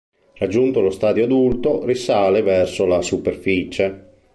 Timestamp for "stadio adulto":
0.89-1.85